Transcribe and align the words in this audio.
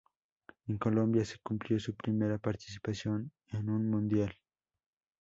En 0.67 0.79
Colombia 0.79 1.23
se 1.23 1.37
cumplió 1.43 1.79
su 1.79 1.93
primera 1.95 2.39
participación 2.39 3.31
en 3.49 3.69
un 3.69 3.87
Mundial. 3.87 4.35